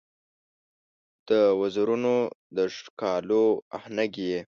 [1.29, 1.31] د
[1.61, 2.15] وزرونو
[2.57, 3.43] د ښکالو
[3.77, 4.39] آهنګ یې